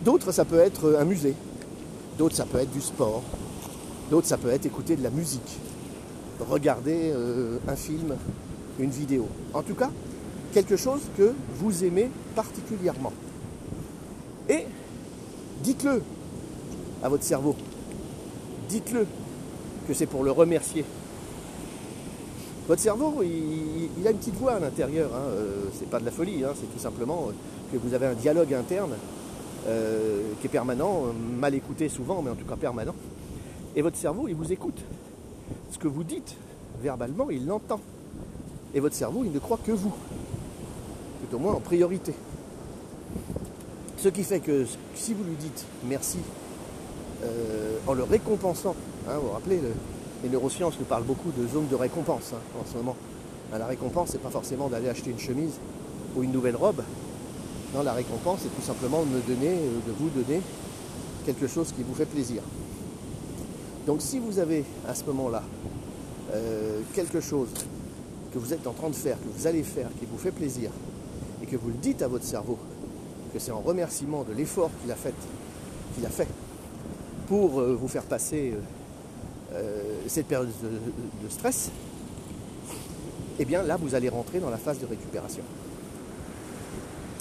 D'autres, 0.03 0.31
ça 0.31 0.45
peut 0.45 0.59
être 0.59 0.97
un 0.99 1.05
musée. 1.05 1.35
D'autres, 2.17 2.35
ça 2.35 2.45
peut 2.45 2.59
être 2.59 2.71
du 2.71 2.81
sport. 2.81 3.21
D'autres, 4.09 4.27
ça 4.27 4.37
peut 4.37 4.49
être 4.49 4.65
écouter 4.65 4.95
de 4.95 5.03
la 5.03 5.09
musique. 5.09 5.59
Regarder 6.49 7.11
euh, 7.13 7.57
un 7.67 7.75
film, 7.75 8.15
une 8.79 8.89
vidéo. 8.89 9.27
En 9.53 9.61
tout 9.61 9.75
cas, 9.75 9.91
quelque 10.53 10.77
chose 10.77 11.01
que 11.17 11.33
vous 11.57 11.83
aimez 11.83 12.09
particulièrement. 12.35 13.13
Et 14.49 14.65
dites-le 15.63 16.01
à 17.01 17.09
votre 17.09 17.23
cerveau. 17.23 17.55
Dites-le 18.69 19.05
que 19.87 19.93
c'est 19.93 20.05
pour 20.05 20.23
le 20.23 20.31
remercier 20.31 20.85
votre 22.65 22.81
cerveau, 22.81 23.21
il, 23.23 24.07
a 24.07 24.11
une 24.11 24.17
petite 24.17 24.35
voix 24.35 24.53
à 24.53 24.59
l'intérieur. 24.59 25.09
Hein. 25.13 25.27
Euh, 25.31 25.65
c'est 25.77 25.89
pas 25.89 25.99
de 25.99 26.05
la 26.05 26.11
folie, 26.11 26.45
hein. 26.45 26.53
c'est 26.55 26.71
tout 26.71 26.79
simplement 26.79 27.27
euh, 27.27 27.33
que 27.71 27.77
vous 27.77 27.93
avez 27.93 28.05
un 28.05 28.13
dialogue 28.13 28.53
interne 28.53 28.93
euh, 29.67 30.21
qui 30.39 30.47
est 30.47 30.49
permanent, 30.49 31.03
mal 31.37 31.53
écouté 31.55 31.89
souvent, 31.89 32.21
mais 32.21 32.31
en 32.31 32.35
tout 32.35 32.45
cas 32.45 32.55
permanent. 32.55 32.95
Et 33.75 33.81
votre 33.81 33.97
cerveau, 33.97 34.29
il 34.29 34.35
vous 34.35 34.53
écoute. 34.53 34.79
Ce 35.71 35.77
que 35.77 35.89
vous 35.89 36.05
dites 36.05 36.35
verbalement, 36.81 37.29
il 37.29 37.45
l'entend. 37.45 37.81
Et 38.73 38.79
votre 38.79 38.95
cerveau, 38.95 39.23
il 39.25 39.33
ne 39.33 39.39
croit 39.39 39.59
que 39.61 39.73
vous. 39.73 39.93
Au 41.33 41.39
moins 41.39 41.53
en 41.53 41.59
priorité. 41.59 42.13
Ce 43.97 44.09
qui 44.09 44.23
fait 44.23 44.39
que 44.39 44.65
si 44.95 45.13
vous 45.13 45.23
lui 45.23 45.35
dites 45.35 45.65
merci 45.87 46.19
en 47.87 47.93
le 47.93 48.03
récompensant, 48.03 48.75
hein, 49.07 49.13
vous 49.15 49.27
vous 49.27 49.33
rappelez, 49.33 49.57
le, 49.57 49.71
les 50.23 50.29
neurosciences 50.29 50.79
nous 50.79 50.85
parlent 50.85 51.03
beaucoup 51.03 51.31
de 51.37 51.47
zones 51.47 51.67
de 51.67 51.75
récompense 51.75 52.31
hein, 52.33 52.39
en 52.59 52.69
ce 52.69 52.77
moment. 52.77 52.95
Ben, 53.51 53.57
la 53.57 53.65
récompense, 53.65 54.09
c'est 54.11 54.21
pas 54.21 54.29
forcément 54.29 54.67
d'aller 54.69 54.89
acheter 54.89 55.11
une 55.11 55.19
chemise 55.19 55.53
ou 56.15 56.23
une 56.23 56.31
nouvelle 56.31 56.55
robe. 56.55 56.81
Non, 57.75 57.83
la 57.83 57.93
récompense, 57.93 58.39
c'est 58.43 58.55
tout 58.55 58.65
simplement 58.65 59.03
de 59.03 59.09
me 59.09 59.21
donner, 59.21 59.53
euh, 59.53 59.79
de 59.87 59.91
vous 59.91 60.09
donner 60.09 60.41
quelque 61.25 61.47
chose 61.47 61.73
qui 61.75 61.83
vous 61.83 61.93
fait 61.93 62.05
plaisir. 62.05 62.41
Donc 63.85 64.01
si 64.01 64.19
vous 64.19 64.39
avez 64.39 64.63
à 64.87 64.95
ce 64.95 65.03
moment-là 65.05 65.43
euh, 66.33 66.81
quelque 66.93 67.19
chose 67.19 67.49
que 68.33 68.39
vous 68.39 68.53
êtes 68.53 68.65
en 68.65 68.73
train 68.73 68.89
de 68.89 68.95
faire, 68.95 69.17
que 69.17 69.39
vous 69.39 69.47
allez 69.47 69.63
faire, 69.63 69.89
qui 69.99 70.05
vous 70.05 70.17
fait 70.17 70.31
plaisir, 70.31 70.71
et 71.43 71.45
que 71.45 71.57
vous 71.57 71.67
le 71.67 71.75
dites 71.75 72.01
à 72.01 72.07
votre 72.07 72.23
cerveau, 72.23 72.57
que 73.33 73.39
c'est 73.39 73.51
en 73.51 73.59
remerciement 73.59 74.23
de 74.23 74.33
l'effort 74.33 74.71
qu'il 74.81 74.91
a 74.91 74.95
fait, 74.95 75.13
qu'il 75.93 76.05
a 76.05 76.09
fait 76.09 76.27
pour 77.27 77.59
euh, 77.59 77.77
vous 77.79 77.89
faire 77.89 78.03
passer 78.03 78.53
euh, 79.53 79.81
cette 80.07 80.27
période 80.27 80.49
de, 80.61 81.29
stress, 81.29 81.69
eh 83.39 83.45
bien 83.45 83.61
là, 83.61 83.75
vous 83.75 83.93
allez 83.93 84.07
rentrer 84.07 84.39
dans 84.39 84.49
la 84.49 84.57
phase 84.57 84.79
de 84.79 84.85
récupération. 84.85 85.43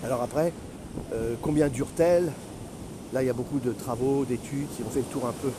Alors 0.05 0.23
après, 0.23 0.53
euh, 1.13 1.35
combien 1.43 1.69
dure-t-elle? 1.69 2.31
Là, 3.13 3.23
il 3.23 3.27
y 3.27 3.31
a 3.31 3.35
beaucoup 3.35 3.59
de 3.59 3.73
travaux, 3.73 4.25
d'études. 4.25 4.69
Si 4.77 4.83
on 4.87 4.91
fait 4.91 5.01
le 5.01 5.07
tour 5.07 5.27
un 5.27 5.33
peu 5.33 5.51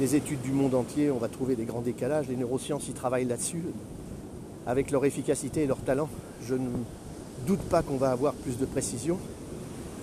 des 0.00 0.16
études 0.16 0.42
du 0.42 0.52
monde 0.52 0.74
entier, 0.74 1.10
on 1.10 1.18
va 1.18 1.28
trouver 1.28 1.54
des 1.54 1.64
grands 1.64 1.80
décalages. 1.80 2.28
Les 2.28 2.36
neurosciences 2.36 2.88
y 2.88 2.92
travaillent 2.92 3.26
là-dessus. 3.26 3.62
Avec 4.66 4.90
leur 4.90 5.04
efficacité 5.04 5.62
et 5.62 5.66
leur 5.66 5.78
talent, 5.78 6.08
doute 7.46 7.60
pas 7.60 7.82
qu'on 7.82 7.96
va 7.96 8.10
avoir 8.10 8.34
plus 8.34 8.58
de 8.58 8.64
précision. 8.64 9.18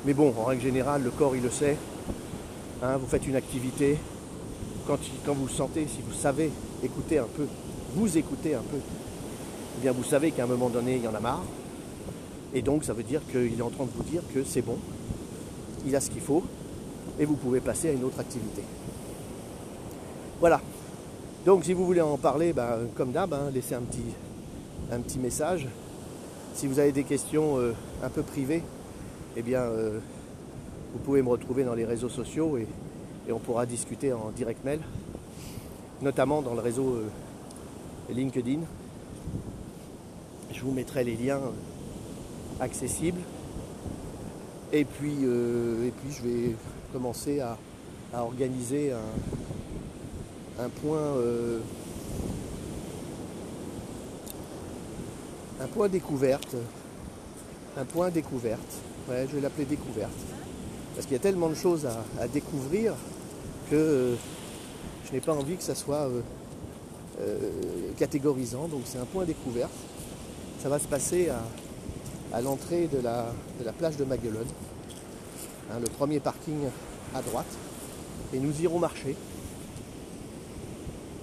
Mais 0.06 0.14
bon, 0.14 0.34
en 0.38 0.46
règle 0.46 0.62
générale, 0.62 1.04
le 1.04 1.10
corps, 1.10 1.36
il 1.36 1.44
le 1.44 1.50
sait. 1.50 1.78
Hein, 2.82 2.98
vous 2.98 3.08
faites 3.08 3.28
une 3.28 3.36
activité, 3.36 3.98
quand, 4.88 5.34
vous 5.34 5.50
sentez, 5.50 5.86
si 5.88 6.02
vous 6.02 6.14
savez 6.14 6.52
écouter 6.84 7.20
un 7.20 7.28
peu, 7.36 7.46
vous 7.94 8.18
écoutez 8.18 8.56
un 8.56 8.62
peu, 8.62 8.78
eh 8.78 9.82
bien 9.82 9.92
vous 9.92 10.04
savez 10.04 10.32
qu'à 10.32 10.44
un 10.44 10.48
moment 10.48 10.70
donné, 10.70 10.96
il 10.96 11.04
y 11.04 11.08
en 11.08 11.14
a 11.14 11.20
marre. 11.20 11.44
Et 12.54 12.62
donc 12.62 12.84
ça 12.84 12.94
veut 12.94 13.04
dire 13.04 13.22
qu'il 13.30 13.60
est 13.60 13.62
en 13.62 13.70
train 13.70 13.86
de 13.86 13.92
vous 13.96 14.04
dire 14.04 14.22
que 14.34 14.44
c'est 14.44 14.62
bon, 14.62 14.78
il 15.86 15.96
a 15.96 16.02
ce 16.02 16.10
qu'il 16.10 16.22
faut, 16.22 16.44
et 17.20 17.26
vous 17.26 17.36
pouvez 17.36 17.60
passer 17.60 17.90
à 17.90 17.92
une 17.92 18.04
autre 18.04 18.20
activité. 18.20 18.64
Voilà. 20.40 20.62
Donc 21.46 21.66
si 21.66 21.74
vous 21.74 21.86
voulez 21.86 22.02
en 22.02 22.18
parler, 22.18 22.54
ben, 22.54 22.88
comme 22.96 23.12
d'hab, 23.12 23.34
hein, 23.34 23.52
laissez 23.54 23.76
un 23.76 23.82
petit, 23.82 24.00
un 24.92 25.00
petit 25.02 25.20
message. 25.20 25.68
Si 26.60 26.68
vous 26.68 26.80
avez 26.80 26.92
des 26.92 27.06
questions 27.06 27.58
euh, 27.58 27.72
un 28.04 28.10
peu 28.10 28.22
privées, 28.22 28.62
eh 29.38 29.42
bien 29.42 29.62
euh, 29.62 29.98
vous 30.92 31.00
pouvez 31.00 31.22
me 31.22 31.30
retrouver 31.30 31.64
dans 31.64 31.74
les 31.74 31.86
réseaux 31.86 32.10
sociaux 32.10 32.58
et 32.58 32.68
on 33.32 33.40
pourra 33.40 33.66
discuter 33.66 34.12
en 34.12 34.32
direct 34.36 34.66
mail, 34.66 34.82
notamment 36.02 36.42
dans 36.42 36.54
le 36.56 36.60
réseau 36.60 36.96
euh, 36.96 37.08
LinkedIn. 38.14 38.60
Je 40.52 40.62
vous 40.62 40.74
mettrai 40.74 41.06
les 41.06 41.16
liens 41.16 41.40
accessibles. 42.60 43.22
Et 44.74 44.84
puis, 44.84 45.14
et 45.14 45.92
puis 45.92 46.12
je 46.12 46.24
vais 46.24 46.56
commencer 46.92 47.40
à, 47.40 47.58
à 48.14 48.24
organiser 48.24 48.92
un, 48.92 50.66
un 50.66 50.68
point 50.68 51.16
un 55.60 55.68
point 55.68 55.90
découverte. 55.90 56.56
Un 57.78 57.86
point 57.86 58.10
découverte. 58.10 58.74
Ouais, 59.10 59.26
je 59.30 59.36
vais 59.36 59.42
l'appeler 59.42 59.66
découverte. 59.66 60.12
Parce 60.96 61.06
qu'il 61.06 61.14
y 61.14 61.20
a 61.20 61.24
tellement 61.24 61.50
de 61.50 61.56
choses 61.56 61.86
à, 61.86 62.28
découvrir 62.28 62.94
que 63.70 63.76
euh, 63.76 64.16
je 65.06 65.14
n'ai 65.14 65.22
pas 65.22 65.34
envie 65.34 65.56
que 65.56 65.64
ça 65.64 65.76
soit 65.76 66.08
euh, 66.08 66.22
euh, 67.22 67.38
catégorisant. 67.98 68.68
Donc 68.68 68.82
c'est 68.86 68.98
un 68.98 69.06
point 69.06 69.26
découverte. 69.26 69.72
Ça 70.62 70.70
va 70.70 70.80
se 70.80 70.88
passer 70.88 71.30
à, 72.34 72.42
l'entrée 72.42 72.88
de 72.88 73.00
la, 73.00 73.34
plage 73.78 73.98
de 73.98 74.04
Maguelone. 74.04 74.48
Hein, 75.72 75.80
le 75.82 75.88
premier 75.88 76.20
parking 76.20 76.60
à 77.14 77.22
droite. 77.22 77.58
Et 78.34 78.40
nous 78.40 78.62
irons 78.62 78.80
marcher. 78.80 79.16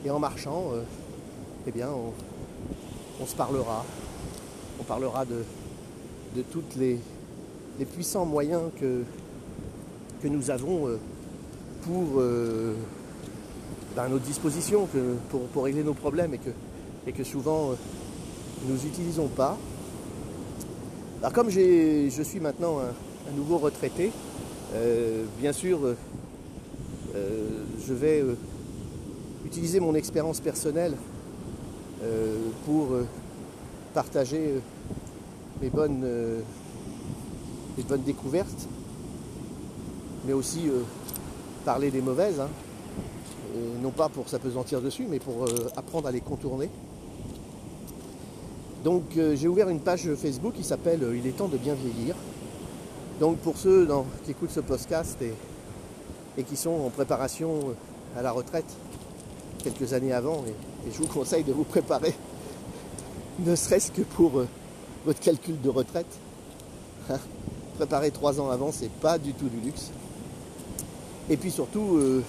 Et 0.04 0.10
en 0.10 0.18
marchant, 0.18 0.70
eh 1.66 1.70
bien, 1.70 1.88
on 3.20 3.26
se 3.26 3.34
parlera. 3.34 3.84
On 4.78 4.84
parlera 4.84 5.24
de, 5.24 5.42
de 6.36 6.42
tous 6.42 6.64
les, 6.78 6.98
puissants 7.94 8.26
moyens 8.26 8.70
que, 8.80 9.02
nous 10.24 10.50
avons 10.50 10.88
euh, 10.88 10.98
pour 11.82 12.18
euh, 12.18 12.74
ben, 13.94 14.02
à 14.02 14.08
notre 14.08 14.24
disposition 14.24 14.86
que, 14.92 15.14
pour, 15.30 15.64
régler 15.64 15.84
nos 15.84 15.94
problèmes 15.94 16.34
et 17.06 17.12
que, 17.12 17.24
souvent 17.24 17.70
euh, 17.70 17.74
nous 18.68 18.74
n'utilisons 18.74 19.28
pas. 19.28 19.56
Alors 21.20 21.32
comme 21.32 21.48
je 21.48 22.22
suis 22.22 22.40
maintenant 22.40 22.80
un, 22.80 23.36
nouveau 23.36 23.58
retraité, 23.58 24.12
euh, 24.74 25.24
bien 25.40 25.52
sûr, 25.52 25.80
je 27.14 27.94
vais 27.94 28.22
utiliser 29.46 29.80
mon 29.80 29.94
expérience 29.94 30.40
personnelle 30.40 30.92
pour 32.66 32.88
partager 33.96 34.36
euh, 34.36 34.60
mes 35.62 35.70
bonnes, 35.70 36.02
euh, 36.04 36.40
mes 37.78 37.82
bonnes 37.82 38.02
découvertes, 38.02 38.68
mais 40.26 40.34
aussi 40.34 40.68
euh, 40.68 40.82
parler 41.64 41.90
des 41.90 42.02
mauvaises, 42.02 42.38
hein. 42.38 42.50
Non 43.82 43.90
pas 43.90 44.10
pour 44.10 44.28
s'apesantir 44.28 44.82
dessus, 44.82 45.06
mais 45.08 45.18
pour 45.18 45.46
apprendre 45.76 46.08
à 46.08 46.12
les 46.12 46.20
contourner. 46.20 46.68
Donc 48.84 49.04
j'ai 49.14 49.48
ouvert 49.48 49.70
une 49.70 49.80
page 49.80 50.12
Facebook 50.14 50.52
qui 50.52 50.62
s'appelle 50.62 51.00
Il 51.14 51.26
est 51.26 51.38
temps 51.38 51.48
de 51.48 51.56
bien 51.56 51.72
vieillir. 51.72 52.14
Donc 53.18 53.38
pour 53.38 53.56
ceux 53.56 53.88
qui 54.24 54.32
écoutent 54.32 54.50
ce 54.50 54.60
podcast 54.60 55.16
et, 55.22 56.42
qui 56.42 56.56
sont 56.56 56.82
en 56.86 56.90
préparation 56.90 57.74
à 58.14 58.20
la 58.20 58.30
retraite 58.30 58.70
quelques 59.64 59.94
années 59.94 60.12
avant, 60.12 60.44
et 60.46 60.92
je 60.92 60.98
vous 60.98 61.06
conseille 61.08 61.44
de 61.44 61.54
vous 61.54 61.64
préparer, 61.64 62.14
ne 63.38 63.54
serait-ce 63.54 63.90
que 63.90 64.02
pour 64.02 64.38
euh, 64.38 64.48
votre 65.04 65.20
calcul 65.20 65.60
de 65.60 65.68
retraite. 65.68 66.06
Hein. 67.10 67.18
Préparer 67.76 68.10
trois 68.10 68.40
ans 68.40 68.50
avant, 68.50 68.72
c'est 68.72 68.90
pas 68.90 69.18
du 69.18 69.32
tout 69.34 69.48
du 69.48 69.60
luxe. 69.60 69.90
Et 71.28 71.36
puis 71.36 71.50
surtout 71.50 71.96
euh, 71.96 72.22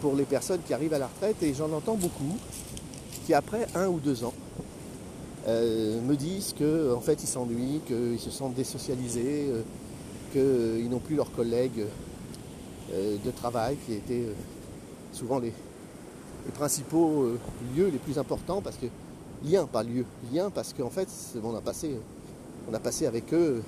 pour 0.00 0.14
les 0.14 0.24
personnes 0.24 0.60
qui 0.66 0.72
arrivent 0.72 0.94
à 0.94 0.98
la 0.98 1.08
retraite, 1.08 1.42
et 1.42 1.52
j'en 1.52 1.70
entends 1.72 1.96
beaucoup, 1.96 2.38
qui 3.26 3.34
après 3.34 3.66
un 3.74 3.88
ou 3.88 3.98
deux 3.98 4.24
ans 4.24 4.32
euh, 5.48 6.00
me 6.00 6.16
disent 6.16 6.54
que 6.58 6.94
en 6.94 7.00
fait 7.00 7.22
ils 7.22 7.26
s'ennuient, 7.26 7.80
qu'ils 7.86 8.20
se 8.20 8.30
sentent 8.30 8.54
désocialisés, 8.54 9.52
qu'ils 10.32 10.88
n'ont 10.88 11.00
plus 11.00 11.16
leurs 11.16 11.32
collègues 11.32 11.86
de 12.92 13.30
travail 13.32 13.76
qui 13.84 13.94
étaient 13.94 14.28
souvent 15.12 15.40
les, 15.40 15.52
les 16.46 16.52
principaux 16.52 17.32
lieux 17.76 17.88
les 17.88 17.98
plus 17.98 18.16
importants 18.16 18.62
parce 18.62 18.76
que 18.76 18.86
lien 19.44 19.66
pas 19.66 19.82
lieu, 19.82 20.04
lien 20.32 20.50
parce 20.50 20.72
qu'en 20.72 20.90
fait 20.90 21.08
on 21.42 21.54
a 21.54 21.60
passé 21.60 21.96
on 22.68 22.74
a 22.74 22.80
passé 22.80 23.06
avec 23.06 23.32
eux 23.32 23.62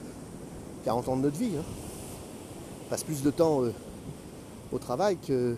40 0.85 1.09
ans 1.09 1.17
de 1.17 1.23
notre 1.23 1.39
vie. 1.39 1.57
hein. 1.59 1.65
On 2.87 2.91
passe 2.91 3.05
plus 3.05 3.23
de 3.23 3.31
temps 3.31 3.63
euh, 3.63 3.73
au 4.73 4.79
travail 4.79 5.19
que 5.19 5.55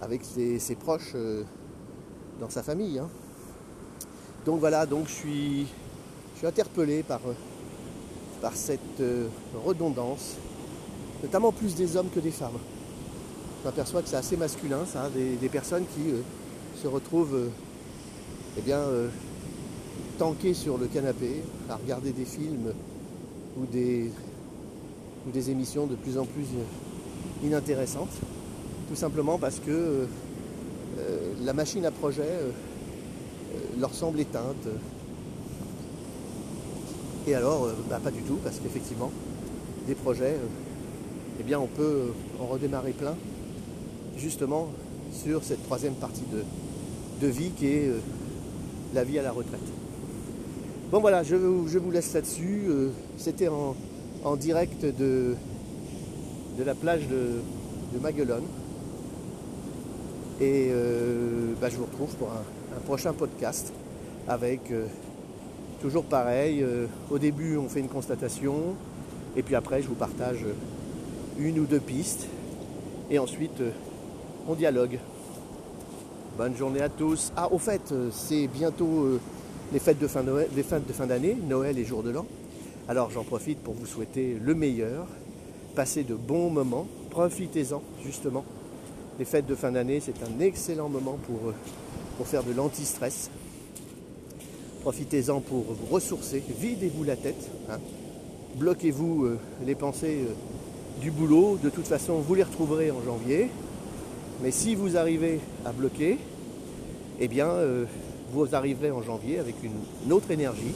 avec 0.00 0.24
ses, 0.24 0.58
ses 0.58 0.74
proches 0.74 1.12
euh, 1.14 1.42
dans 2.40 2.50
sa 2.50 2.62
famille. 2.62 2.98
hein. 2.98 3.08
Donc 4.44 4.60
voilà, 4.60 4.86
donc 4.86 5.06
je 5.08 5.12
suis, 5.12 5.66
je 6.34 6.38
suis 6.38 6.46
interpellé 6.46 7.02
par, 7.02 7.20
euh, 7.26 7.34
par 8.40 8.54
cette 8.54 8.80
redondance, 9.64 10.34
notamment 11.22 11.52
plus 11.52 11.74
des 11.76 11.96
hommes 11.96 12.10
que 12.10 12.20
des 12.20 12.32
femmes. 12.32 12.58
Je 13.60 13.68
m'aperçois 13.68 14.02
que 14.02 14.08
c'est 14.08 14.16
assez 14.16 14.36
masculin, 14.36 14.80
ça, 14.84 15.08
des, 15.10 15.48
personnes 15.48 15.84
qui 15.94 16.12
se 16.82 16.88
retrouvent 16.88 17.48
eh 18.58 18.60
bien, 18.60 18.78
euh, 18.78 19.08
tanquées 20.18 20.54
sur 20.54 20.78
le 20.78 20.86
canapé, 20.86 21.42
à 21.68 21.76
regarder 21.76 22.12
des 22.12 22.24
films 22.24 22.72
ou 23.56 23.66
des, 23.66 24.10
ou 25.26 25.30
des 25.30 25.50
émissions 25.50 25.86
de 25.86 25.94
plus 25.94 26.18
en 26.18 26.24
plus 26.24 26.44
euh, 26.44 27.46
inintéressantes, 27.46 28.12
tout 28.88 28.96
simplement 28.96 29.38
parce 29.38 29.58
que 29.58 29.70
euh, 29.70 30.04
euh, 30.98 31.32
la 31.44 31.52
machine 31.52 31.84
à 31.86 31.90
projet 31.90 32.28
leur 33.78 33.94
semble 33.94 34.20
éteinte. 34.20 34.68
Et 37.26 37.34
alors, 37.34 37.68
bah, 37.88 38.00
pas 38.02 38.10
du 38.10 38.22
tout, 38.22 38.38
parce 38.44 38.58
qu'effectivement, 38.58 39.10
des 39.86 39.94
projets, 39.94 40.36
eh 41.40 41.42
bien, 41.42 41.58
on 41.58 41.66
peut 41.66 42.12
en 42.40 42.46
redémarrer 42.46 42.92
plein, 42.92 43.14
justement 44.16 44.68
sur 45.12 45.42
cette 45.44 45.62
troisième 45.64 45.94
partie 45.94 46.24
de, 46.32 46.44
de 47.26 47.30
vie 47.30 47.50
qui 47.50 47.66
est 47.66 47.90
la 48.94 49.04
vie 49.04 49.18
à 49.18 49.22
la 49.22 49.32
retraite. 49.32 49.60
Bon 50.90 51.00
voilà, 51.00 51.22
je, 51.22 51.36
vous- 51.36 51.90
laisse 51.90 52.12
là-dessus. 52.12 52.64
Euh, 52.68 52.88
C'était 53.16 53.48
en, 53.48 54.36
direct 54.36 54.84
de, 54.84 55.34
de 56.58 56.64
la 56.64 56.74
plage 56.74 57.08
de, 57.08 57.40
de 57.94 58.02
Maguelone. 58.02 58.44
Et 60.40 60.68
euh, 60.70 61.52
bah, 61.60 61.68
je 61.70 61.76
vous 61.76 61.84
retrouve 61.84 62.14
pour 62.16 62.28
un, 62.28 62.80
prochain 62.84 63.12
podcast 63.12 63.72
avec 64.28 64.70
euh, 64.70 64.86
toujours 65.80 66.04
pareil. 66.04 66.64
au 67.10 67.18
début, 67.18 67.56
on 67.56 67.68
fait 67.68 67.80
une 67.80 67.88
constatation. 67.88 68.74
Et 69.36 69.42
puis 69.42 69.54
après, 69.54 69.80
je 69.82 69.88
vous 69.88 69.94
partage 69.94 70.44
une 71.38 71.58
ou 71.58 71.64
deux 71.64 71.80
pistes. 71.80 72.26
Et 73.10 73.18
ensuite, 73.18 73.62
on 74.48 74.54
dialogue. 74.54 74.98
Bonne 76.38 76.56
journée 76.56 76.80
à 76.80 76.88
tous. 76.88 77.30
Ah, 77.36 77.52
au 77.52 77.58
fait, 77.58 77.92
euh, 77.92 78.08
c'est 78.10 78.46
bientôt 78.46 79.04
euh, 79.04 79.20
les 79.70 79.78
fêtes 79.78 79.98
de 79.98 80.06
fin 80.06 80.22
fêtes 80.62 80.86
de 80.86 80.92
fin 80.94 81.06
d'année, 81.06 81.36
Noël 81.46 81.78
et 81.78 81.84
jour 81.84 82.02
de 82.02 82.10
l'an. 82.10 82.24
Alors 82.88 83.10
j'en 83.10 83.22
profite 83.22 83.58
pour 83.58 83.74
vous 83.74 83.84
souhaiter 83.84 84.38
le 84.42 84.54
meilleur. 84.54 85.06
Passez 85.74 86.04
de 86.04 86.14
bons 86.14 86.48
moments. 86.48 86.86
Profitez-en, 87.10 87.82
justement. 88.02 88.44
Les 89.18 89.26
fêtes 89.26 89.44
de 89.46 89.54
fin 89.54 89.72
d'année, 89.72 90.00
c'est 90.00 90.22
un 90.22 90.40
excellent 90.40 90.88
moment 90.88 91.18
pour, 91.26 91.50
euh, 91.50 92.24
faire 92.24 92.44
de 92.44 92.52
l'anti-stress. 92.52 93.30
Profitez-en 94.80 95.40
pour 95.40 95.64
vous 95.64 95.94
ressourcer. 95.94 96.42
Videz-vous 96.58 97.04
la 97.04 97.16
tête. 97.16 97.50
hein. 97.68 97.78
Bloquez-vous 98.56 99.28
les 99.66 99.74
pensées 99.74 100.20
du 101.00 101.10
boulot. 101.10 101.58
De 101.62 101.68
toute 101.68 101.86
façon, 101.86 102.18
vous 102.20 102.34
les 102.34 102.42
retrouverez 102.44 102.90
en 102.90 103.02
janvier. 103.04 103.48
Mais 104.42 104.50
si 104.50 104.74
vous 104.74 104.96
arrivez 104.96 105.38
à 105.64 105.70
bloquer, 105.70 106.18
eh 107.20 107.28
bien, 107.28 107.46
euh, 107.46 107.84
vous 108.32 108.56
arriverez 108.56 108.90
en 108.90 109.00
janvier 109.00 109.38
avec 109.38 109.54
une, 109.62 110.12
autre 110.12 110.32
énergie, 110.32 110.74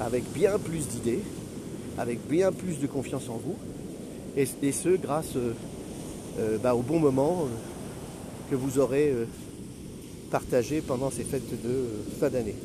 avec 0.00 0.24
bien 0.32 0.58
plus 0.58 0.88
d'idées, 0.88 1.20
avec 1.98 2.26
bien 2.26 2.50
plus 2.50 2.80
de 2.80 2.86
confiance 2.86 3.28
en 3.28 3.36
vous, 3.36 3.56
et, 4.38 4.46
ce 4.72 4.96
grâce 4.96 5.36
euh, 5.36 5.52
euh, 6.38 6.56
bah, 6.56 6.74
au 6.74 6.80
bon 6.80 6.98
moment 6.98 7.46
que 8.50 8.56
vous 8.56 8.78
aurez 8.78 9.12
partagé 10.30 10.80
pendant 10.80 11.10
ces 11.10 11.24
fêtes 11.24 11.62
de 11.62 11.84
fin 12.18 12.30
d'année. 12.30 12.56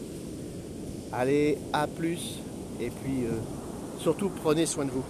Allez, 1.11 1.57
à 1.73 1.87
plus, 1.87 2.39
et 2.79 2.89
puis 2.89 3.25
surtout 3.99 4.29
prenez 4.29 4.65
soin 4.65 4.85
de 4.85 4.91
vous. 4.91 5.03